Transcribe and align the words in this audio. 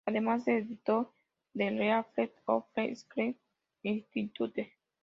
Además 0.03 0.45
de 0.45 0.57
editor 0.57 1.11
de 1.53 1.69
"Leaflets 1.69 2.41
of 2.47 2.65
the 2.73 2.95
Schlechter 2.95 3.39
Institute". 3.83 4.73